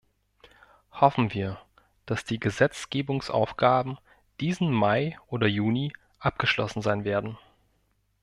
[0.93, 1.59] Hoffen wir,
[2.07, 3.99] dass die Gesetzgebungsaufgaben
[4.39, 7.37] diesen Mai oder Juni abgeschlossen sein werden.